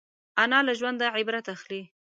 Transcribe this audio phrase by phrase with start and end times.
[0.43, 1.81] انا له ژونده عبرت اخلي